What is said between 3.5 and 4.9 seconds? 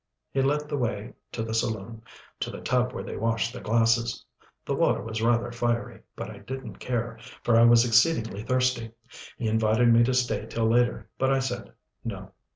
the glasses. The